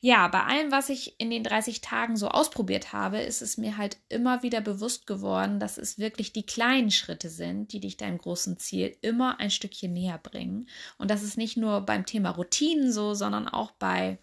Ja, 0.00 0.28
bei 0.28 0.42
allem, 0.42 0.70
was 0.72 0.90
ich 0.90 1.18
in 1.18 1.30
den 1.30 1.44
30 1.44 1.80
Tagen 1.80 2.16
so 2.16 2.28
ausprobiert 2.28 2.92
habe, 2.92 3.20
ist 3.20 3.40
es 3.42 3.56
mir 3.56 3.78
halt 3.78 3.96
immer 4.08 4.42
wieder 4.42 4.60
bewusst 4.60 5.06
geworden, 5.06 5.60
dass 5.60 5.78
es 5.78 5.98
wirklich 5.98 6.32
die 6.32 6.44
kleinen 6.44 6.90
Schritte 6.90 7.30
sind, 7.30 7.72
die 7.72 7.80
dich 7.80 7.96
deinem 7.96 8.18
großen 8.18 8.58
Ziel 8.58 8.96
immer 9.00 9.40
ein 9.40 9.50
Stückchen 9.50 9.92
näher 9.92 10.18
bringen. 10.18 10.68
Und 10.98 11.10
das 11.10 11.22
ist 11.22 11.38
nicht 11.38 11.56
nur 11.56 11.80
beim 11.80 12.04
Thema 12.04 12.30
Routinen 12.30 12.92
so, 12.92 13.14
sondern 13.14 13.48
auch 13.48 13.70
bei 13.70 14.18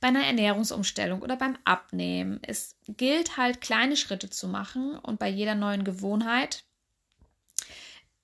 bei 0.00 0.08
einer 0.08 0.24
Ernährungsumstellung 0.24 1.22
oder 1.22 1.36
beim 1.36 1.56
Abnehmen. 1.64 2.40
Es 2.42 2.76
gilt 2.88 3.36
halt, 3.36 3.60
kleine 3.60 3.96
Schritte 3.96 4.28
zu 4.28 4.48
machen 4.48 4.98
und 4.98 5.18
bei 5.18 5.28
jeder 5.28 5.54
neuen 5.54 5.84
Gewohnheit 5.84 6.64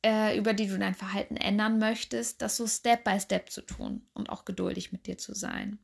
äh, 0.04 0.36
über 0.38 0.52
die 0.54 0.68
du 0.68 0.78
dein 0.78 0.94
Verhalten 0.94 1.36
ändern 1.36 1.78
möchtest, 1.78 2.42
das 2.42 2.56
so 2.56 2.66
Step 2.66 3.04
by 3.04 3.18
Step 3.20 3.50
zu 3.50 3.62
tun 3.62 4.06
und 4.14 4.30
auch 4.30 4.44
geduldig 4.44 4.92
mit 4.92 5.06
dir 5.06 5.18
zu 5.18 5.34
sein. 5.34 5.78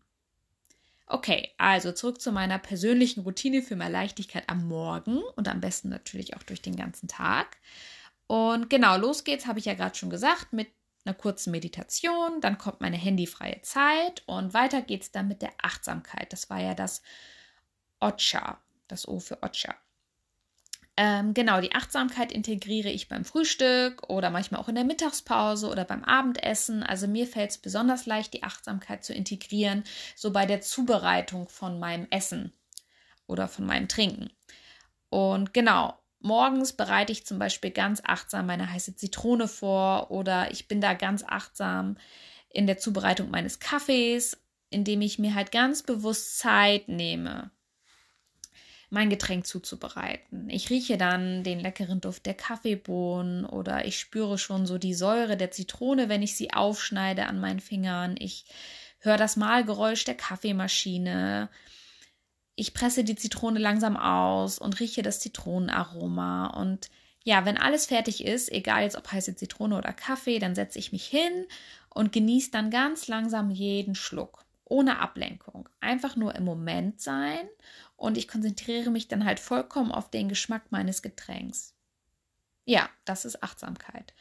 Okay, 1.06 1.52
also 1.58 1.92
zurück 1.92 2.20
zu 2.20 2.32
meiner 2.32 2.58
persönlichen 2.58 3.20
Routine 3.20 3.62
für 3.62 3.76
mehr 3.76 3.90
Leichtigkeit 3.90 4.48
am 4.48 4.66
Morgen 4.66 5.22
und 5.36 5.48
am 5.48 5.60
besten 5.60 5.90
natürlich 5.90 6.34
auch 6.36 6.42
durch 6.42 6.62
den 6.62 6.76
ganzen 6.76 7.08
Tag. 7.08 7.58
Und 8.26 8.70
genau, 8.70 8.96
los 8.96 9.24
geht's, 9.24 9.46
habe 9.46 9.58
ich 9.58 9.66
ja 9.66 9.74
gerade 9.74 9.94
schon 9.94 10.08
gesagt, 10.08 10.52
mit 10.52 10.68
einer 11.04 11.14
kurzen 11.14 11.50
Meditation, 11.50 12.40
dann 12.40 12.56
kommt 12.56 12.80
meine 12.80 12.96
handyfreie 12.96 13.60
Zeit 13.60 14.22
und 14.26 14.54
weiter 14.54 14.80
geht's 14.80 15.10
dann 15.10 15.28
mit 15.28 15.42
der 15.42 15.52
Achtsamkeit. 15.62 16.32
Das 16.32 16.48
war 16.48 16.60
ja 16.60 16.74
das 16.74 17.02
Ocha, 18.00 18.62
das 18.88 19.06
O 19.06 19.18
für 19.18 19.42
Ocha. 19.42 19.74
Ähm, 20.96 21.34
genau, 21.34 21.60
die 21.60 21.74
Achtsamkeit 21.74 22.30
integriere 22.30 22.88
ich 22.88 23.08
beim 23.08 23.24
Frühstück 23.24 24.08
oder 24.08 24.30
manchmal 24.30 24.60
auch 24.60 24.68
in 24.68 24.76
der 24.76 24.84
Mittagspause 24.84 25.68
oder 25.68 25.84
beim 25.84 26.04
Abendessen. 26.04 26.84
Also 26.84 27.08
mir 27.08 27.26
fällt 27.26 27.50
es 27.50 27.58
besonders 27.58 28.06
leicht, 28.06 28.32
die 28.32 28.44
Achtsamkeit 28.44 29.04
zu 29.04 29.12
integrieren, 29.12 29.82
so 30.14 30.32
bei 30.32 30.46
der 30.46 30.60
Zubereitung 30.60 31.48
von 31.48 31.80
meinem 31.80 32.06
Essen 32.10 32.52
oder 33.26 33.48
von 33.48 33.66
meinem 33.66 33.88
Trinken. 33.88 34.30
Und 35.10 35.52
genau, 35.52 35.98
morgens 36.20 36.72
bereite 36.72 37.10
ich 37.10 37.26
zum 37.26 37.40
Beispiel 37.40 37.70
ganz 37.72 38.00
achtsam 38.04 38.46
meine 38.46 38.70
heiße 38.70 38.94
Zitrone 38.94 39.48
vor 39.48 40.12
oder 40.12 40.52
ich 40.52 40.68
bin 40.68 40.80
da 40.80 40.94
ganz 40.94 41.24
achtsam 41.26 41.96
in 42.50 42.68
der 42.68 42.78
Zubereitung 42.78 43.30
meines 43.30 43.58
Kaffees, 43.58 44.40
indem 44.70 45.00
ich 45.00 45.18
mir 45.18 45.34
halt 45.34 45.50
ganz 45.50 45.82
bewusst 45.82 46.38
Zeit 46.38 46.88
nehme, 46.88 47.50
mein 48.94 49.10
Getränk 49.10 49.46
zuzubereiten. 49.46 50.48
Ich 50.48 50.70
rieche 50.70 50.96
dann 50.96 51.42
den 51.42 51.60
leckeren 51.60 52.00
Duft 52.00 52.24
der 52.24 52.34
Kaffeebohnen 52.34 53.44
oder 53.44 53.84
ich 53.84 53.98
spüre 53.98 54.38
schon 54.38 54.64
so 54.64 54.78
die 54.78 54.94
Säure 54.94 55.36
der 55.36 55.50
Zitrone, 55.50 56.08
wenn 56.08 56.22
ich 56.22 56.36
sie 56.36 56.54
aufschneide 56.54 57.26
an 57.26 57.40
meinen 57.40 57.60
Fingern. 57.60 58.14
Ich 58.18 58.46
höre 59.00 59.18
das 59.18 59.36
Mahlgeräusch 59.36 60.04
der 60.04 60.14
Kaffeemaschine. 60.14 61.50
Ich 62.54 62.72
presse 62.72 63.04
die 63.04 63.16
Zitrone 63.16 63.58
langsam 63.58 63.96
aus 63.96 64.58
und 64.58 64.80
rieche 64.80 65.02
das 65.02 65.20
Zitronenaroma. 65.20 66.46
Und 66.46 66.88
ja, 67.24 67.44
wenn 67.44 67.58
alles 67.58 67.86
fertig 67.86 68.24
ist, 68.24 68.50
egal 68.50 68.84
jetzt 68.84 68.96
ob 68.96 69.10
heiße 69.10 69.34
Zitrone 69.34 69.76
oder 69.76 69.92
Kaffee, 69.92 70.38
dann 70.38 70.54
setze 70.54 70.78
ich 70.78 70.92
mich 70.92 71.04
hin 71.04 71.46
und 71.90 72.12
genieße 72.12 72.52
dann 72.52 72.70
ganz 72.70 73.08
langsam 73.08 73.50
jeden 73.50 73.94
Schluck. 73.94 74.43
Ohne 74.64 74.98
Ablenkung. 74.98 75.68
Einfach 75.80 76.16
nur 76.16 76.34
im 76.34 76.44
Moment 76.44 77.00
sein 77.00 77.48
und 77.96 78.16
ich 78.16 78.28
konzentriere 78.28 78.90
mich 78.90 79.08
dann 79.08 79.24
halt 79.24 79.40
vollkommen 79.40 79.92
auf 79.92 80.10
den 80.10 80.28
Geschmack 80.28 80.70
meines 80.70 81.02
Getränks. 81.02 81.74
Ja, 82.64 82.88
das 83.04 83.24
ist 83.24 83.42
Achtsamkeit. 83.42 84.14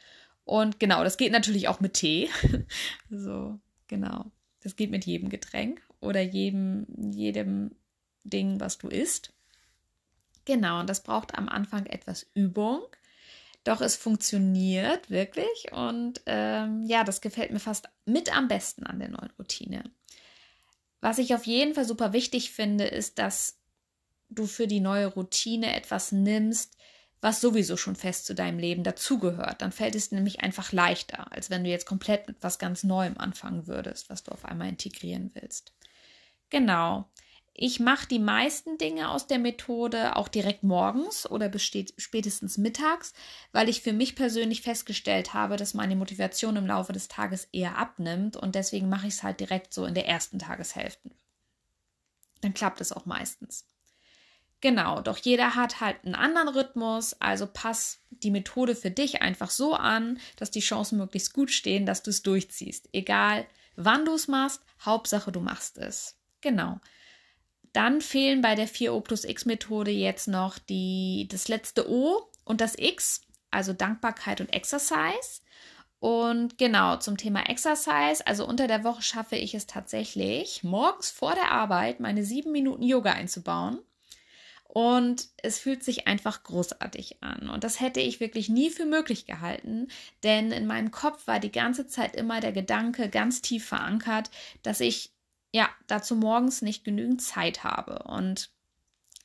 Und 0.44 0.78
genau, 0.78 1.02
das 1.02 1.16
geht 1.16 1.32
natürlich 1.32 1.68
auch 1.68 1.80
mit 1.80 1.94
Tee. 1.94 2.28
so, 3.10 3.58
genau. 3.88 4.30
Das 4.62 4.76
geht 4.76 4.90
mit 4.90 5.06
jedem 5.06 5.30
Getränk 5.30 5.82
oder 6.00 6.20
jedem, 6.20 6.86
jedem 7.10 7.74
Ding, 8.24 8.60
was 8.60 8.78
du 8.78 8.88
isst. 8.88 9.32
Genau, 10.44 10.80
und 10.80 10.90
das 10.90 11.02
braucht 11.02 11.36
am 11.36 11.48
Anfang 11.48 11.86
etwas 11.86 12.26
Übung. 12.34 12.82
Doch 13.64 13.80
es 13.80 13.96
funktioniert 13.96 15.08
wirklich 15.08 15.72
und 15.72 16.20
ähm, 16.26 16.82
ja, 16.86 17.02
das 17.02 17.22
gefällt 17.22 17.50
mir 17.50 17.60
fast 17.60 17.88
mit 18.04 18.34
am 18.36 18.46
besten 18.46 18.84
an 18.84 18.98
der 18.98 19.08
neuen 19.08 19.30
Routine. 19.38 19.84
Was 21.04 21.18
ich 21.18 21.34
auf 21.34 21.44
jeden 21.44 21.74
Fall 21.74 21.84
super 21.84 22.14
wichtig 22.14 22.52
finde, 22.52 22.84
ist, 22.84 23.18
dass 23.18 23.58
du 24.30 24.46
für 24.46 24.66
die 24.66 24.80
neue 24.80 25.08
Routine 25.08 25.76
etwas 25.76 26.12
nimmst, 26.12 26.78
was 27.20 27.42
sowieso 27.42 27.76
schon 27.76 27.94
fest 27.94 28.24
zu 28.24 28.34
deinem 28.34 28.58
Leben 28.58 28.84
dazugehört. 28.84 29.60
Dann 29.60 29.70
fällt 29.70 29.96
es 29.96 30.12
nämlich 30.12 30.40
einfach 30.40 30.72
leichter, 30.72 31.30
als 31.30 31.50
wenn 31.50 31.62
du 31.62 31.68
jetzt 31.68 31.84
komplett 31.84 32.26
mit 32.26 32.38
was 32.40 32.58
ganz 32.58 32.84
Neuem 32.84 33.18
anfangen 33.18 33.66
würdest, 33.66 34.08
was 34.08 34.22
du 34.22 34.32
auf 34.32 34.46
einmal 34.46 34.70
integrieren 34.70 35.30
willst. 35.34 35.74
Genau. 36.48 37.06
Ich 37.56 37.78
mache 37.78 38.08
die 38.08 38.18
meisten 38.18 38.78
Dinge 38.78 39.10
aus 39.10 39.28
der 39.28 39.38
Methode 39.38 40.16
auch 40.16 40.26
direkt 40.26 40.64
morgens 40.64 41.30
oder 41.30 41.50
spätestens 41.56 42.58
mittags, 42.58 43.12
weil 43.52 43.68
ich 43.68 43.80
für 43.80 43.92
mich 43.92 44.16
persönlich 44.16 44.62
festgestellt 44.62 45.34
habe, 45.34 45.56
dass 45.56 45.72
meine 45.72 45.94
Motivation 45.94 46.56
im 46.56 46.66
Laufe 46.66 46.92
des 46.92 47.06
Tages 47.06 47.48
eher 47.52 47.78
abnimmt 47.78 48.36
und 48.36 48.56
deswegen 48.56 48.88
mache 48.88 49.06
ich 49.06 49.14
es 49.14 49.22
halt 49.22 49.38
direkt 49.38 49.72
so 49.72 49.84
in 49.84 49.94
der 49.94 50.08
ersten 50.08 50.40
Tageshälfte. 50.40 51.10
Dann 52.40 52.54
klappt 52.54 52.80
es 52.80 52.90
auch 52.90 53.06
meistens. 53.06 53.64
Genau, 54.60 55.00
doch 55.00 55.18
jeder 55.18 55.54
hat 55.54 55.80
halt 55.80 56.04
einen 56.04 56.16
anderen 56.16 56.48
Rhythmus, 56.48 57.14
also 57.20 57.46
pass 57.46 58.00
die 58.10 58.32
Methode 58.32 58.74
für 58.74 58.90
dich 58.90 59.22
einfach 59.22 59.50
so 59.50 59.74
an, 59.74 60.18
dass 60.36 60.50
die 60.50 60.60
Chancen 60.60 60.98
möglichst 60.98 61.34
gut 61.34 61.52
stehen, 61.52 61.86
dass 61.86 62.02
du 62.02 62.10
es 62.10 62.22
durchziehst. 62.22 62.88
Egal 62.92 63.46
wann 63.76 64.04
du 64.04 64.14
es 64.14 64.26
machst, 64.26 64.60
Hauptsache 64.84 65.30
du 65.30 65.40
machst 65.40 65.78
es. 65.78 66.16
Genau. 66.40 66.80
Dann 67.74 68.00
fehlen 68.00 68.40
bei 68.40 68.54
der 68.54 68.68
4O 68.68 69.00
plus 69.00 69.24
X 69.24 69.46
Methode 69.46 69.90
jetzt 69.90 70.28
noch 70.28 70.58
die, 70.58 71.26
das 71.28 71.48
letzte 71.48 71.90
O 71.90 72.30
und 72.44 72.60
das 72.60 72.78
X, 72.78 73.22
also 73.50 73.72
Dankbarkeit 73.72 74.40
und 74.40 74.52
Exercise. 74.52 75.42
Und 75.98 76.56
genau 76.56 76.98
zum 76.98 77.16
Thema 77.16 77.48
Exercise, 77.48 78.24
also 78.26 78.46
unter 78.46 78.68
der 78.68 78.84
Woche 78.84 79.02
schaffe 79.02 79.36
ich 79.36 79.54
es 79.54 79.66
tatsächlich, 79.66 80.62
morgens 80.62 81.10
vor 81.10 81.34
der 81.34 81.50
Arbeit 81.50 81.98
meine 81.98 82.24
sieben 82.24 82.52
Minuten 82.52 82.82
Yoga 82.82 83.12
einzubauen. 83.12 83.80
Und 84.68 85.28
es 85.42 85.58
fühlt 85.58 85.82
sich 85.82 86.06
einfach 86.06 86.44
großartig 86.44 87.22
an. 87.22 87.48
Und 87.48 87.64
das 87.64 87.80
hätte 87.80 88.00
ich 88.00 88.20
wirklich 88.20 88.48
nie 88.48 88.70
für 88.70 88.84
möglich 88.84 89.24
gehalten, 89.26 89.88
denn 90.22 90.52
in 90.52 90.66
meinem 90.66 90.90
Kopf 90.90 91.26
war 91.26 91.40
die 91.40 91.52
ganze 91.52 91.86
Zeit 91.86 92.14
immer 92.14 92.40
der 92.40 92.52
Gedanke 92.52 93.08
ganz 93.08 93.40
tief 93.40 93.66
verankert, 93.66 94.30
dass 94.62 94.80
ich 94.80 95.13
ja, 95.54 95.70
dazu 95.86 96.16
morgens 96.16 96.62
nicht 96.62 96.82
genügend 96.82 97.22
Zeit 97.22 97.62
habe. 97.62 98.02
Und 98.08 98.50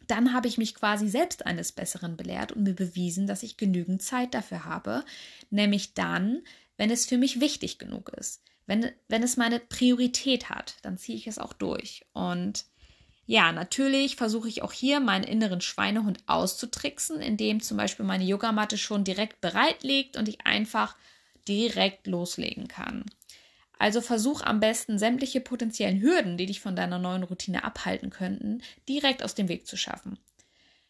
dann 0.06 0.32
habe 0.32 0.48
ich 0.48 0.60
mich 0.60 0.76
quasi 0.76 1.10
selbst 1.10 1.48
eines 1.48 1.72
Besseren 1.72 2.18
belehrt 2.18 2.52
und 2.52 2.62
mir 2.62 2.76
bewiesen, 2.76 3.26
dass 3.26 3.42
ich 3.42 3.58
genügend 3.58 4.04
Zeit 4.04 4.36
dafür 4.36 4.64
habe, 4.64 5.04
nämlich 5.50 5.96
dann, 5.96 6.44
wenn 6.78 6.92
es 6.92 7.08
für 7.08 7.18
mich 7.18 7.40
wichtig 7.40 7.80
genug 7.80 8.10
ist. 8.10 8.44
Wenn, 8.68 8.92
wenn 9.08 9.24
es 9.24 9.38
meine 9.38 9.60
Priorität 9.60 10.52
hat, 10.52 10.76
dann 10.84 11.00
ziehe 11.00 11.18
ich 11.18 11.26
es 11.26 11.40
auch 11.40 11.52
durch. 11.52 12.06
Und 12.14 12.66
ja, 13.26 13.52
natürlich 13.52 14.16
versuche 14.16 14.50
ich 14.50 14.62
auch 14.62 14.72
hier 14.72 15.00
meinen 15.00 15.24
inneren 15.24 15.62
Schweinehund 15.62 16.20
auszutricksen, 16.28 17.22
indem 17.22 17.60
zum 17.60 17.78
Beispiel 17.78 18.06
meine 18.06 18.24
Yogamatte 18.24 18.78
schon 18.78 19.04
direkt 19.04 19.42
bereit 19.42 19.82
liegt 19.82 20.16
und 20.16 20.30
ich 20.30 20.46
einfach 20.46 20.96
direkt 21.48 22.06
loslegen 22.06 22.68
kann. 22.68 23.04
Also 23.80 24.02
versuch 24.02 24.42
am 24.42 24.60
besten 24.60 25.00
sämtliche 25.00 25.40
potenziellen 25.40 26.02
Hürden, 26.02 26.38
die 26.38 26.46
dich 26.46 26.60
von 26.60 26.76
deiner 26.76 27.00
neuen 27.00 27.24
Routine 27.24 27.64
abhalten 27.64 28.10
könnten, 28.10 28.62
direkt 28.90 29.24
aus 29.24 29.36
dem 29.36 29.48
Weg 29.48 29.66
zu 29.66 29.78
schaffen. 29.78 30.20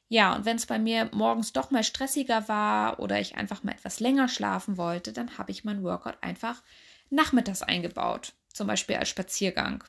Ja, 0.07 0.35
und 0.35 0.45
wenn 0.45 0.57
es 0.57 0.65
bei 0.65 0.79
mir 0.79 1.07
morgens 1.13 1.53
doch 1.53 1.69
mal 1.69 1.83
stressiger 1.83 2.47
war 2.47 2.99
oder 2.99 3.19
ich 3.19 3.35
einfach 3.35 3.63
mal 3.63 3.73
etwas 3.73 3.99
länger 3.99 4.27
schlafen 4.27 4.77
wollte, 4.77 5.13
dann 5.13 5.37
habe 5.37 5.51
ich 5.51 5.63
mein 5.63 5.83
Workout 5.83 6.17
einfach 6.21 6.63
nachmittags 7.11 7.61
eingebaut, 7.61 8.33
zum 8.51 8.65
Beispiel 8.65 8.95
als 8.95 9.09
Spaziergang. 9.09 9.83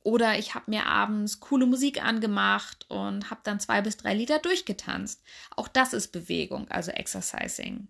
Oder 0.00 0.38
ich 0.38 0.54
habe 0.54 0.70
mir 0.70 0.86
abends 0.86 1.40
coole 1.40 1.66
Musik 1.66 2.02
angemacht 2.02 2.86
und 2.88 3.30
habe 3.30 3.42
dann 3.44 3.60
zwei 3.60 3.82
bis 3.82 3.98
drei 3.98 4.14
Lieder 4.14 4.38
durchgetanzt. 4.38 5.22
Auch 5.54 5.68
das 5.68 5.92
ist 5.92 6.08
Bewegung, 6.08 6.68
also 6.68 6.90
Exercising 6.90 7.88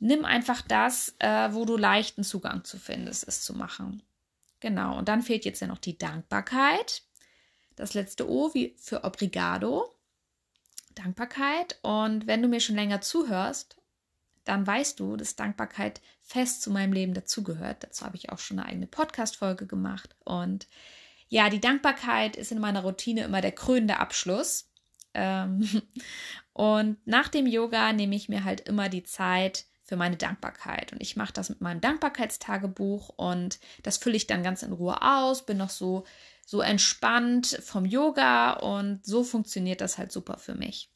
nimm 0.00 0.24
einfach 0.24 0.62
das, 0.62 1.14
äh, 1.18 1.52
wo 1.52 1.64
du 1.64 1.76
leichten 1.76 2.24
Zugang 2.24 2.64
zu 2.64 2.78
findest, 2.78 3.26
es 3.26 3.42
zu 3.42 3.54
machen. 3.54 4.02
Genau, 4.60 4.98
und 4.98 5.08
dann 5.08 5.22
fehlt 5.22 5.44
jetzt 5.44 5.60
ja 5.60 5.66
noch 5.66 5.78
die 5.78 5.98
Dankbarkeit. 5.98 7.02
Das 7.76 7.94
letzte 7.94 8.28
O 8.28 8.52
wie 8.54 8.74
für 8.78 9.04
Obrigado. 9.04 9.94
Dankbarkeit. 10.94 11.78
Und 11.82 12.26
wenn 12.26 12.42
du 12.42 12.48
mir 12.48 12.60
schon 12.60 12.74
länger 12.74 13.00
zuhörst, 13.00 13.76
dann 14.44 14.66
weißt 14.66 14.98
du, 14.98 15.16
dass 15.16 15.36
Dankbarkeit 15.36 16.00
fest 16.22 16.62
zu 16.62 16.70
meinem 16.70 16.92
Leben 16.92 17.14
dazugehört. 17.14 17.84
Dazu 17.84 18.04
habe 18.04 18.16
ich 18.16 18.30
auch 18.30 18.38
schon 18.38 18.58
eine 18.58 18.68
eigene 18.68 18.86
Podcast-Folge 18.86 19.66
gemacht. 19.66 20.16
Und 20.24 20.66
ja, 21.28 21.50
die 21.50 21.60
Dankbarkeit 21.60 22.36
ist 22.36 22.50
in 22.50 22.58
meiner 22.58 22.82
Routine 22.82 23.22
immer 23.22 23.40
der 23.40 23.52
krönende 23.52 23.98
Abschluss. 23.98 24.70
Ähm, 25.14 25.82
und 26.52 26.98
nach 27.06 27.28
dem 27.28 27.46
Yoga 27.46 27.92
nehme 27.92 28.16
ich 28.16 28.28
mir 28.28 28.44
halt 28.44 28.62
immer 28.62 28.88
die 28.88 29.04
Zeit, 29.04 29.66
für 29.88 29.96
meine 29.96 30.16
Dankbarkeit. 30.16 30.92
Und 30.92 31.00
ich 31.00 31.16
mache 31.16 31.32
das 31.32 31.48
mit 31.48 31.62
meinem 31.62 31.80
Dankbarkeitstagebuch 31.80 33.08
und 33.16 33.58
das 33.82 33.96
fülle 33.96 34.16
ich 34.16 34.26
dann 34.26 34.42
ganz 34.42 34.62
in 34.62 34.72
Ruhe 34.72 35.00
aus, 35.00 35.46
bin 35.46 35.56
noch 35.56 35.70
so, 35.70 36.04
so 36.44 36.60
entspannt 36.60 37.58
vom 37.64 37.86
Yoga 37.86 38.52
und 38.52 39.04
so 39.06 39.24
funktioniert 39.24 39.80
das 39.80 39.96
halt 39.96 40.12
super 40.12 40.36
für 40.36 40.54
mich. 40.54 40.90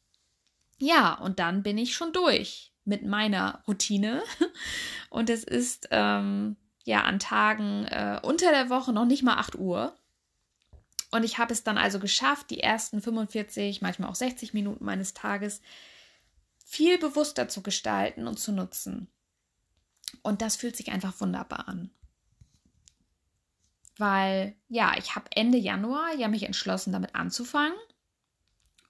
Ja, 0.77 1.15
und 1.15 1.39
dann 1.39 1.63
bin 1.63 1.79
ich 1.79 1.95
schon 1.95 2.13
durch 2.13 2.75
mit 2.85 3.03
meiner 3.07 3.63
Routine. 3.67 4.23
Und 5.11 5.31
es 5.31 5.45
ist 5.45 5.89
ähm, 5.93 6.57
ja 6.85 7.03
an 7.03 7.21
Tagen 7.21 7.85
äh, 7.85 8.19
unter 8.23 8.51
der 8.51 8.69
Woche 8.69 8.93
noch 8.93 9.05
nicht 9.05 9.23
mal 9.23 9.37
8 9.37 9.55
Uhr. 9.55 9.95
Und 11.13 11.23
ich 11.23 11.39
habe 11.39 11.53
es 11.53 11.63
dann 11.63 11.79
also 11.79 12.01
geschafft, 12.01 12.51
die 12.51 12.61
ersten 12.61 13.01
45, 13.01 13.81
manchmal 13.81 14.11
auch 14.11 14.17
60 14.17 14.55
Minuten 14.55 14.85
meines 14.85 15.15
Tages 15.15 15.61
viel 16.73 16.97
bewusster 16.97 17.49
zu 17.49 17.63
gestalten 17.63 18.27
und 18.27 18.39
zu 18.39 18.51
nutzen. 18.51 19.09
Und 20.23 20.41
das 20.41 20.57
fühlt 20.57 20.75
sich 20.75 20.91
einfach 20.91 21.21
wunderbar 21.21 21.69
an. 21.69 21.91
Weil, 23.99 24.57
ja, 24.69 24.95
ich 24.97 25.15
habe 25.15 25.27
Ende 25.33 25.59
Januar 25.59 26.15
ja 26.15 26.29
mich 26.29 26.45
entschlossen, 26.45 26.95
damit 26.95 27.15
anzufangen. 27.15 27.77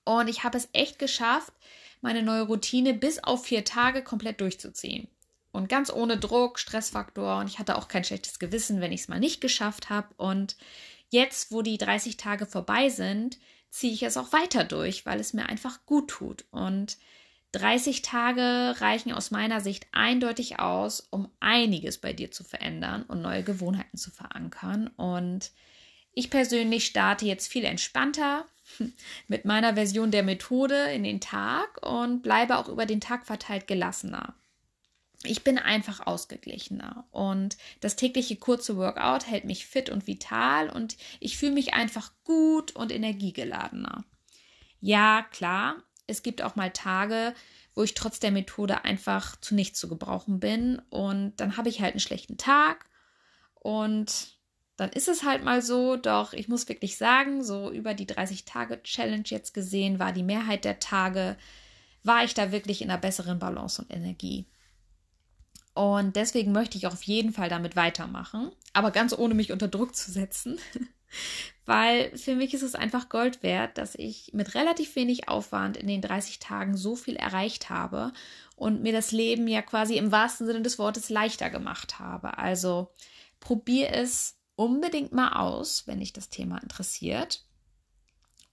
Und 0.05 0.29
ich 0.29 0.45
habe 0.45 0.57
es 0.57 0.69
echt 0.73 1.01
geschafft, 1.01 1.53
meine 2.01 2.23
neue 2.23 2.43
Routine 2.43 2.95
bis 2.95 3.19
auf 3.25 3.47
vier 3.47 3.65
Tage 3.65 4.05
komplett 4.05 4.41
durchzuziehen. 4.41 5.09
Und 5.51 5.69
ganz 5.69 5.93
ohne 5.93 6.19
Druck, 6.19 6.61
Stressfaktor. 6.61 7.41
Und 7.41 7.49
ich 7.49 7.59
hatte 7.59 7.77
auch 7.77 7.89
kein 7.89 8.05
schlechtes 8.05 8.39
Gewissen, 8.39 8.81
wenn 8.81 8.93
ich 8.93 9.01
es 9.01 9.09
mal 9.09 9.19
nicht 9.19 9.41
geschafft 9.41 9.91
habe. 9.91 10.07
Und 10.19 10.57
jetzt, 11.11 11.51
wo 11.51 11.62
die 11.62 11.79
30 11.79 12.17
Tage 12.17 12.47
vorbei 12.47 12.91
sind, 12.91 13.41
ziehe 13.71 13.93
ich 13.93 14.05
es 14.05 14.17
auch 14.17 14.33
weiter 14.33 14.62
durch, 14.62 15.05
weil 15.05 15.19
es 15.19 15.33
mir 15.33 15.47
einfach 15.49 15.85
gut 15.85 16.11
tut. 16.11 16.45
Und 16.53 16.97
30 17.52 18.02
Tage 18.02 18.75
reichen 18.80 19.12
aus 19.12 19.30
meiner 19.30 19.61
Sicht 19.61 19.87
eindeutig 19.92 20.59
aus, 20.59 21.00
um 21.11 21.30
einiges 21.40 21.99
bei 21.99 22.12
dir 22.12 22.30
zu 22.30 22.44
verändern 22.44 23.02
und 23.02 23.21
neue 23.21 23.42
Gewohnheiten 23.42 23.99
zu 23.99 24.11
verankern. 24.11 24.88
Und 24.97 25.52
Ich 26.14 26.30
persönlich 26.30 26.87
starte 26.87 27.25
jetzt 27.26 27.50
viel 27.50 27.64
entspannter 27.64 28.47
mit 29.28 29.44
meiner 29.44 29.75
Version 29.75 30.11
der 30.11 30.23
Methode 30.23 30.92
in 30.92 31.04
den 31.04 31.21
Tag 31.21 31.87
und 31.87 32.23
bleibe 32.23 32.59
auch 32.59 32.68
über 32.68 32.87
den 32.87 33.00
Tag 33.00 33.26
verteilt 33.26 33.66
gelassener. 33.66 34.35
Ich 35.25 35.44
bin 35.44 35.59
einfach 35.59 36.06
ausgeglichener 36.06 37.06
und 37.12 37.56
das 37.80 37.97
tägliche 37.97 38.37
kurze 38.37 38.76
Workout 38.76 39.26
hält 39.26 39.44
mich 39.44 39.66
fit 39.66 39.88
und 39.88 40.06
vital 40.06 40.68
und 40.68 40.97
ich 41.21 41.37
fühle 41.38 41.52
mich 41.52 41.75
einfach 41.75 42.11
gut 42.25 42.73
und 42.73 42.90
energiegeladener. 42.90 44.04
Ja, 44.80 45.25
klar, 45.30 45.76
es 46.06 46.23
gibt 46.23 46.42
auch 46.42 46.56
mal 46.56 46.71
Tage, 46.71 47.35
wo 47.75 47.82
ich 47.82 47.94
trotz 47.94 48.21
der 48.21 48.30
Methode 48.30 48.85
einfach 48.85 49.37
zu 49.40 49.54
nichts 49.54 49.78
zu 49.78 49.88
gebrauchen 49.88 50.40
bin. 50.40 50.80
Und 50.90 51.37
dann 51.37 51.56
habe 51.56 51.68
ich 51.68 51.80
halt 51.80 51.92
einen 51.92 52.00
schlechten 52.00 52.37
Tag. 52.37 52.87
Und 53.54 54.37
dann 54.76 54.90
ist 54.90 55.09
es 55.09 55.23
halt 55.23 55.44
mal 55.44 55.62
so, 55.62 55.97
doch 55.97 56.32
ich 56.32 56.49
muss 56.49 56.68
wirklich 56.68 56.97
sagen, 56.97 57.44
so 57.44 57.71
über 57.71 57.94
die 57.94 58.06
30-Tage-Challenge 58.06 59.25
jetzt 59.26 59.54
gesehen, 59.54 59.99
war 59.99 60.12
die 60.12 60.23
Mehrheit 60.23 60.64
der 60.64 60.80
Tage, 60.80 61.37
war 62.02 62.25
ich 62.25 62.35
da 62.35 62.52
wirklich 62.52 62.82
in 62.82 62.90
einer 62.90 63.00
besseren 63.00 63.38
Balance 63.38 63.80
und 63.80 63.92
Energie. 63.92 64.47
Und 65.75 66.16
deswegen 66.16 66.52
möchte 66.52 66.76
ich 66.76 66.87
auf 66.87 67.02
jeden 67.04 67.32
Fall 67.32 67.49
damit 67.49 67.76
weitermachen, 67.76 68.50
aber 68.73 68.90
ganz 68.90 69.16
ohne 69.16 69.35
mich 69.35 69.52
unter 69.52 69.68
Druck 69.68 69.94
zu 69.94 70.11
setzen, 70.11 70.59
weil 71.64 72.16
für 72.16 72.35
mich 72.35 72.54
ist 72.54 72.62
es 72.62 72.75
einfach 72.75 73.09
Gold 73.09 73.42
wert, 73.42 73.78
dass 73.78 73.95
ich 73.95 74.33
mit 74.33 74.54
relativ 74.54 74.97
wenig 74.97 75.28
Aufwand 75.28 75.76
in 75.76 75.87
den 75.87 76.02
30 76.02 76.38
Tagen 76.38 76.76
so 76.76 76.97
viel 76.97 77.16
erreicht 77.16 77.71
habe 77.71 78.12
und 78.57 78.83
mir 78.83 78.92
das 78.92 79.12
Leben 79.12 79.47
ja 79.47 79.62
quasi 79.62 79.97
im 79.97 80.11
wahrsten 80.11 80.47
Sinne 80.47 80.62
des 80.62 80.78
Wortes 80.78 81.09
leichter 81.09 81.50
gemacht 81.50 81.99
habe. 81.99 82.38
Also 82.38 82.92
probier 83.40 83.92
es 83.92 84.38
unbedingt 84.57 85.12
mal 85.12 85.33
aus, 85.35 85.87
wenn 85.87 86.00
dich 86.00 86.12
das 86.12 86.28
Thema 86.28 86.59
interessiert. 86.59 87.45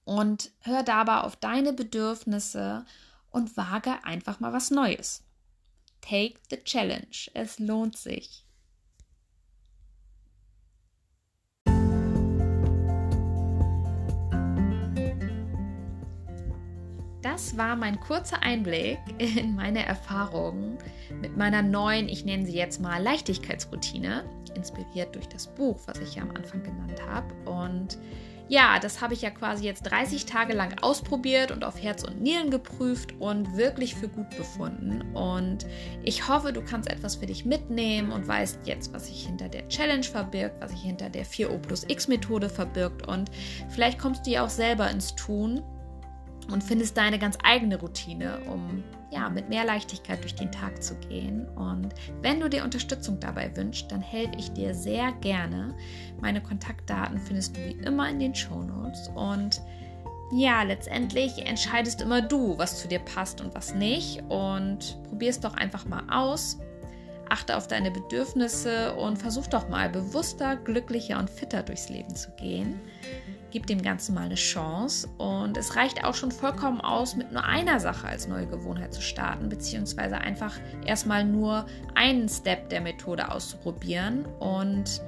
Und 0.03 0.51
hör 0.61 0.83
dabei 0.83 1.19
auf 1.19 1.35
deine 1.35 1.73
Bedürfnisse 1.73 2.85
und 3.29 3.57
wage 3.57 4.03
einfach 4.03 4.39
mal 4.39 4.53
was 4.53 4.71
Neues. 4.71 5.23
Take 6.01 6.35
the 6.49 6.57
challenge. 6.63 7.29
Es 7.33 7.59
lohnt 7.59 7.97
sich. 7.97 8.45
Das 17.21 17.57
war 17.57 17.75
mein 17.75 17.99
kurzer 17.99 18.41
Einblick 18.41 18.99
in 19.17 19.55
meine 19.55 19.85
Erfahrungen 19.85 20.77
mit 21.21 21.35
meiner 21.35 21.61
neuen, 21.61 22.07
ich 22.07 22.23
nenne 22.23 22.45
sie 22.45 22.55
jetzt 22.55 22.79
mal 22.79 23.01
Leichtigkeitsroutine, 23.01 24.23
inspiriert 24.55 25.15
durch 25.15 25.27
das 25.27 25.47
Buch, 25.47 25.79
was 25.85 25.99
ich 25.99 26.15
ja 26.15 26.23
am 26.23 26.31
Anfang 26.31 26.63
genannt 26.63 27.01
habe. 27.05 27.33
Und 27.49 27.97
ja, 28.47 28.79
das 28.79 29.01
habe 29.01 29.13
ich 29.13 29.21
ja 29.21 29.29
quasi 29.29 29.65
jetzt 29.65 29.83
30 29.83 30.25
Tage 30.25 30.53
lang 30.53 30.79
ausprobiert 30.81 31.51
und 31.51 31.63
auf 31.63 31.81
Herz 31.81 32.03
und 32.03 32.21
Nieren 32.21 32.49
geprüft 32.49 33.13
und 33.19 33.57
wirklich 33.57 33.95
für 33.95 34.07
gut 34.07 34.29
befunden. 34.37 35.01
Und 35.13 35.67
ich 36.03 36.27
hoffe, 36.27 36.51
du 36.51 36.61
kannst 36.63 36.89
etwas 36.89 37.17
für 37.17 37.27
dich 37.27 37.45
mitnehmen 37.45 38.11
und 38.11 38.27
weißt 38.27 38.61
jetzt, 38.65 38.91
was 38.93 39.07
sich 39.07 39.27
hinter 39.27 39.49
der 39.49 39.67
Challenge 39.67 40.03
verbirgt, 40.03 40.55
was 40.61 40.71
sich 40.71 40.81
hinter 40.81 41.09
der 41.09 41.25
4O 41.25 41.59
plus 41.59 41.83
X 41.87 42.07
Methode 42.07 42.49
verbirgt. 42.49 43.07
Und 43.07 43.29
vielleicht 43.69 43.99
kommst 43.99 44.25
du 44.25 44.31
ja 44.31 44.45
auch 44.45 44.49
selber 44.49 44.89
ins 44.89 45.13
Tun 45.15 45.61
und 46.51 46.63
findest 46.63 46.97
deine 46.97 47.19
ganz 47.19 47.37
eigene 47.43 47.79
Routine, 47.79 48.39
um 48.47 48.83
ja, 49.11 49.29
mit 49.29 49.49
mehr 49.49 49.65
Leichtigkeit 49.65 50.21
durch 50.21 50.35
den 50.35 50.51
Tag 50.51 50.83
zu 50.83 50.95
gehen. 50.95 51.47
Und 51.49 51.93
wenn 52.21 52.39
du 52.39 52.49
dir 52.49 52.63
Unterstützung 52.63 53.19
dabei 53.19 53.55
wünschst, 53.55 53.91
dann 53.91 54.01
helfe 54.01 54.33
ich 54.37 54.51
dir 54.53 54.73
sehr 54.73 55.11
gerne. 55.13 55.73
Meine 56.21 56.41
Kontaktdaten 56.41 57.19
findest 57.19 57.57
du 57.57 57.61
wie 57.61 57.83
immer 57.83 58.07
in 58.09 58.19
den 58.19 58.35
Show 58.35 58.61
Notes. 58.61 59.09
Und 59.15 59.61
ja, 60.31 60.61
letztendlich 60.61 61.45
entscheidest 61.45 62.01
immer 62.01 62.21
du, 62.21 62.57
was 62.57 62.79
zu 62.79 62.87
dir 62.87 62.99
passt 62.99 63.41
und 63.41 63.55
was 63.55 63.73
nicht. 63.73 64.21
Und 64.29 65.01
probier 65.09 65.29
es 65.29 65.39
doch 65.39 65.55
einfach 65.55 65.85
mal 65.85 66.03
aus. 66.11 66.59
Achte 67.29 67.57
auf 67.57 67.67
deine 67.67 67.91
Bedürfnisse 67.91 68.95
und 68.95 69.17
versuch 69.17 69.47
doch 69.47 69.69
mal 69.69 69.89
bewusster, 69.89 70.55
glücklicher 70.55 71.19
und 71.19 71.29
fitter 71.29 71.63
durchs 71.63 71.89
Leben 71.89 72.15
zu 72.15 72.31
gehen 72.31 72.79
gib 73.51 73.67
dem 73.67 73.81
Ganzen 73.81 74.15
mal 74.15 74.25
eine 74.25 74.35
Chance. 74.35 75.07
Und 75.17 75.57
es 75.57 75.75
reicht 75.75 76.03
auch 76.03 76.15
schon 76.15 76.31
vollkommen 76.31 76.81
aus, 76.81 77.15
mit 77.15 77.31
nur 77.31 77.43
einer 77.43 77.79
Sache 77.79 78.07
als 78.07 78.27
neue 78.27 78.47
Gewohnheit 78.47 78.93
zu 78.93 79.01
starten, 79.01 79.49
beziehungsweise 79.49 80.17
einfach 80.17 80.55
erstmal 80.85 81.23
nur 81.23 81.65
einen 81.95 82.29
Step 82.29 82.69
der 82.69 82.81
Methode 82.81 83.31
auszuprobieren. 83.31 84.25
Und 84.39 85.01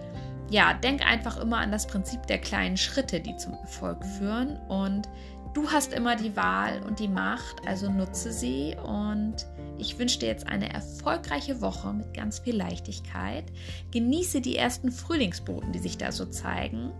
ja, 0.50 0.74
denk 0.74 1.06
einfach 1.06 1.38
immer 1.38 1.58
an 1.58 1.72
das 1.72 1.88
Prinzip 1.88 2.28
der 2.28 2.40
kleinen 2.40 2.78
Schritte, 2.78 3.20
die 3.20 3.36
zum 3.38 3.54
Erfolg 3.54 4.04
führen. 4.06 4.58
Und 4.68 5.08
du 5.54 5.70
hast 5.72 5.94
immer 5.94 6.16
die 6.16 6.36
Wahl 6.36 6.82
und 6.84 7.00
die 7.00 7.08
Macht, 7.08 7.66
also 7.66 7.90
nutze 7.90 8.34
sie. 8.34 8.76
Und 8.84 9.46
ich 9.78 9.98
wünsche 9.98 10.20
dir 10.20 10.28
jetzt 10.28 10.48
eine 10.48 10.72
erfolgreiche 10.74 11.62
Woche 11.62 11.94
mit 11.94 12.14
ganz 12.14 12.40
viel 12.40 12.56
Leichtigkeit. 12.56 13.46
Genieße 13.92 14.42
die 14.42 14.58
ersten 14.58 14.92
Frühlingsboten, 14.92 15.72
die 15.72 15.80
sich 15.80 15.98
da 15.98 16.12
so 16.12 16.26
zeigen. 16.26 16.92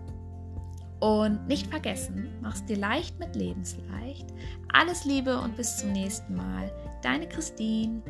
Und 1.02 1.48
nicht 1.48 1.66
vergessen, 1.66 2.32
mach's 2.40 2.64
dir 2.64 2.76
leicht 2.76 3.18
mit 3.18 3.34
Lebensleicht. 3.34 4.26
Alles 4.72 5.04
Liebe 5.04 5.36
und 5.40 5.56
bis 5.56 5.78
zum 5.78 5.90
nächsten 5.90 6.36
Mal. 6.36 6.70
Deine 7.02 7.28
Christine. 7.28 8.00